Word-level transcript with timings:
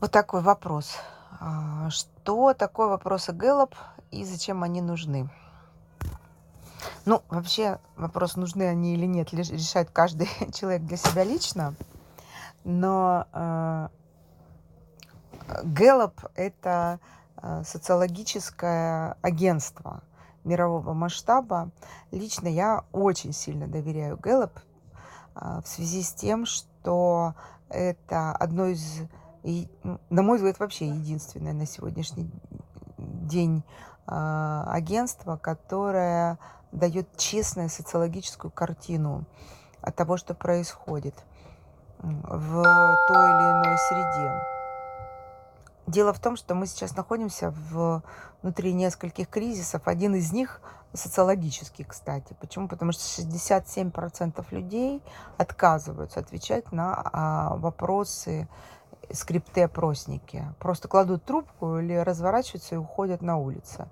Вот 0.00 0.10
такой 0.10 0.42
вопрос. 0.42 0.96
А, 1.40 1.88
Что 1.90 2.54
такое 2.54 2.88
вопросы 2.88 3.32
Гэллоп 3.32 3.74
и 4.10 4.24
зачем 4.24 4.62
они 4.62 4.80
нужны? 4.80 5.28
Ну, 7.04 7.22
вообще 7.28 7.78
вопрос, 7.96 8.36
нужны 8.36 8.64
они 8.64 8.94
или 8.94 9.06
нет, 9.06 9.32
решает 9.32 9.90
каждый 9.90 10.28
человек 10.52 10.82
для 10.82 10.96
себя 10.96 11.24
лично. 11.24 11.74
Но 12.64 13.26
э, 13.32 13.88
Гэллоп– 15.62 16.20
это 16.34 17.00
э, 17.36 17.62
социологическое 17.64 19.16
агентство 19.22 20.02
мирового 20.44 20.92
масштаба. 20.92 21.70
Лично 22.10 22.48
я 22.48 22.84
очень 22.92 23.32
сильно 23.32 23.66
доверяю 23.66 24.18
Гэллоп 24.18 24.58
а, 25.34 25.60
в 25.60 25.68
связи 25.68 26.02
с 26.02 26.12
тем, 26.12 26.46
что 26.46 27.34
это 27.68 28.32
одно 28.32 28.66
из, 28.66 29.02
и, 29.42 29.68
на 30.10 30.22
мой 30.22 30.36
взгляд, 30.36 30.58
вообще 30.58 30.88
единственное 30.88 31.52
на 31.52 31.66
сегодняшний 31.66 32.30
день 32.98 33.62
а, 34.06 34.64
агентство, 34.68 35.36
которое 35.36 36.38
дает 36.72 37.16
честную 37.16 37.68
социологическую 37.68 38.50
картину 38.50 39.24
от 39.80 39.94
того, 39.96 40.16
что 40.16 40.34
происходит 40.34 41.14
в 41.98 42.62
той 43.08 43.24
или 43.24 43.50
иной 43.52 43.78
среде. 43.88 44.42
Дело 45.86 46.12
в 46.12 46.18
том, 46.18 46.36
что 46.36 46.54
мы 46.54 46.66
сейчас 46.66 46.96
находимся 46.96 47.50
в, 47.50 48.02
внутри 48.42 48.72
нескольких 48.72 49.28
кризисов. 49.28 49.86
Один 49.86 50.16
из 50.16 50.32
них 50.32 50.60
социологический, 50.92 51.84
кстати. 51.84 52.34
Почему? 52.40 52.68
Потому 52.68 52.92
что 52.92 53.02
67% 53.22 54.44
людей 54.50 55.02
отказываются 55.36 56.20
отвечать 56.20 56.72
на 56.72 57.00
а, 57.12 57.56
вопросы 57.56 58.48
скрипты 59.12 59.62
опросники. 59.62 60.44
Просто 60.58 60.88
кладут 60.88 61.24
трубку 61.24 61.78
или 61.78 61.94
разворачиваются 61.94 62.74
и 62.74 62.78
уходят 62.78 63.22
на 63.22 63.36
улицу. 63.36 63.88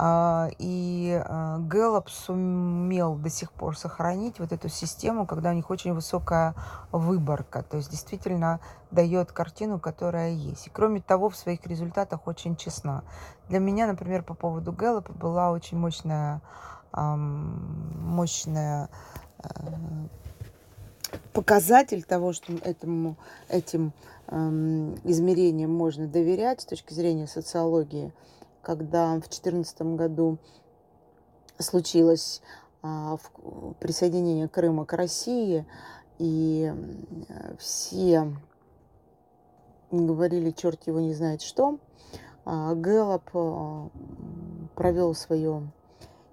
А, 0.00 0.48
И 0.58 1.20
а, 1.24 1.58
Гэллоп 1.58 2.08
сумел 2.08 3.16
до 3.16 3.30
сих 3.30 3.50
пор 3.50 3.76
сохранить 3.76 4.38
вот 4.38 4.52
эту 4.52 4.68
систему, 4.68 5.26
когда 5.26 5.50
у 5.50 5.54
них 5.54 5.70
очень 5.70 5.92
высокая 5.92 6.54
выборка, 6.92 7.64
то 7.64 7.78
есть 7.78 7.90
действительно 7.90 8.60
дает 8.92 9.32
картину, 9.32 9.80
которая 9.80 10.30
есть. 10.30 10.68
И 10.68 10.70
кроме 10.70 11.00
того, 11.00 11.30
в 11.30 11.36
своих 11.36 11.66
результатах 11.66 12.28
очень 12.28 12.54
честна. 12.54 13.02
Для 13.48 13.58
меня, 13.58 13.88
например, 13.88 14.22
по 14.22 14.34
поводу 14.34 14.72
Гэллопа 14.72 15.12
была 15.12 15.50
очень 15.50 15.76
мощная, 15.76 16.42
мощная 16.92 18.88
э, 19.42 19.48
показатель 21.38 22.02
того, 22.02 22.32
что 22.32 22.52
этому, 22.64 23.16
этим 23.48 23.92
эм, 24.26 24.96
измерениям 25.04 25.72
можно 25.72 26.08
доверять 26.08 26.62
с 26.62 26.64
точки 26.64 26.92
зрения 26.92 27.28
социологии, 27.28 28.12
когда 28.60 29.10
в 29.14 29.20
2014 29.20 29.94
году 29.94 30.38
случилось 31.60 32.42
в- 32.82 33.20
присоединение 33.78 34.48
Крыма 34.48 34.84
к 34.84 34.92
России, 34.94 35.64
и 36.18 36.74
э, 37.28 37.54
все 37.60 38.32
говорили, 39.92 40.50
черт 40.50 40.88
его 40.88 40.98
не 40.98 41.14
знает 41.14 41.40
что, 41.40 41.78
а, 42.44 42.74
Гэллоп 42.74 43.30
м, 43.32 43.90
провел 44.74 45.14
свое 45.14 45.70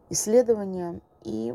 исследование 0.10 1.00
и 1.24 1.54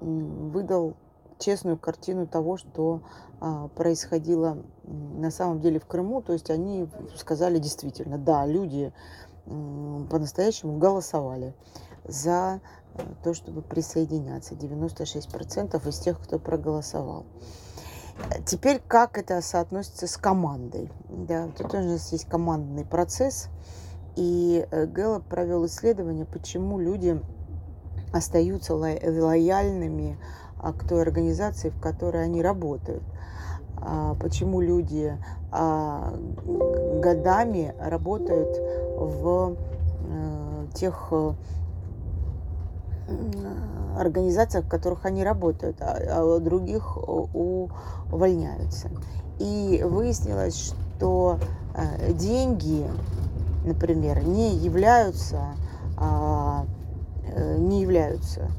выдал 0.00 0.94
честную 1.40 1.76
картину 1.78 2.26
того, 2.26 2.56
что 2.56 3.02
а, 3.40 3.68
происходило 3.68 4.58
на 4.84 5.30
самом 5.30 5.60
деле 5.60 5.80
в 5.80 5.86
Крыму. 5.86 6.22
То 6.22 6.32
есть 6.32 6.50
они 6.50 6.88
сказали 7.16 7.58
действительно, 7.58 8.18
да, 8.18 8.46
люди 8.46 8.92
по-настоящему 9.46 10.78
голосовали 10.78 11.54
за 12.04 12.60
э, 12.94 13.02
то, 13.24 13.34
чтобы 13.34 13.62
присоединяться. 13.62 14.54
96% 14.54 15.88
из 15.88 15.98
тех, 15.98 16.20
кто 16.20 16.38
проголосовал. 16.38 17.24
Э, 18.30 18.42
Теперь 18.46 18.80
как 18.86 19.18
это 19.18 19.40
соотносится 19.40 20.06
с 20.06 20.16
командой? 20.16 20.90
Да, 21.08 21.48
тут 21.56 21.74
у 21.74 21.78
нас 21.78 22.12
есть 22.12 22.26
командный 22.26 22.84
процесс. 22.84 23.48
И 24.16 24.66
э, 24.70 24.86
Гэллоп 24.86 25.24
провел 25.24 25.66
исследование, 25.66 26.26
почему 26.26 26.78
люди 26.78 27.20
остаются 28.12 28.74
ло- 28.74 28.98
лояльными 29.02 30.18
а, 30.58 30.72
к 30.72 30.86
той 30.86 31.02
организации, 31.02 31.70
в 31.70 31.80
которой 31.80 32.24
они 32.24 32.42
работают. 32.42 33.02
А, 33.76 34.14
Почему 34.20 34.60
люди 34.60 35.16
а, 35.52 36.14
годами 37.00 37.74
работают 37.80 38.48
в 38.96 39.56
э, 40.08 40.66
тех 40.74 41.08
э, 41.10 41.32
организациях, 43.98 44.66
в 44.66 44.68
которых 44.68 45.06
они 45.06 45.24
работают, 45.24 45.76
а 45.80 46.38
других 46.38 46.96
у- 46.96 47.70
увольняются. 48.12 48.90
И 49.38 49.82
выяснилось, 49.84 50.74
что 50.98 51.38
э, 51.74 52.12
деньги, 52.12 52.86
например, 53.64 54.22
не 54.24 54.54
являются, 54.56 55.38
э, 55.98 56.79
не 57.58 57.82
являются 57.82 58.50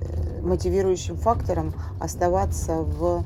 э, 0.00 0.40
мотивирующим 0.42 1.16
фактором 1.16 1.72
оставаться 2.00 2.82
в 2.82 3.24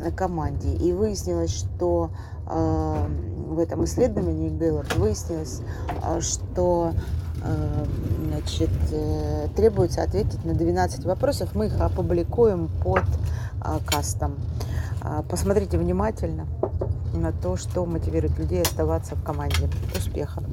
м, 0.00 0.12
команде. 0.12 0.74
И 0.74 0.92
выяснилось, 0.92 1.50
что 1.52 2.10
э, 2.48 3.06
в 3.48 3.58
этом 3.58 3.84
исследовании 3.84 4.50
Гэллоп 4.50 4.92
выяснилось, 4.94 5.60
что 6.20 6.92
э, 7.42 7.84
значит, 8.28 8.70
э, 8.92 9.48
требуется 9.54 10.02
ответить 10.02 10.44
на 10.44 10.54
12 10.54 11.04
вопросов. 11.04 11.54
Мы 11.54 11.66
их 11.66 11.80
опубликуем 11.80 12.68
под 12.82 13.04
кастом. 13.86 14.36
Посмотрите 15.28 15.76
внимательно 15.76 16.46
на 17.14 17.32
то, 17.32 17.56
что 17.56 17.84
мотивирует 17.84 18.38
людей 18.38 18.62
оставаться 18.62 19.16
в 19.16 19.24
команде. 19.24 19.68
Успехов! 19.96 20.44